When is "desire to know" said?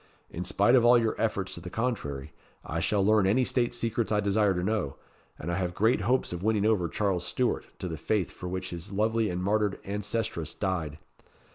4.19-4.95